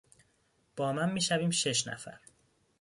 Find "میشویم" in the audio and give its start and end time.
1.11-1.49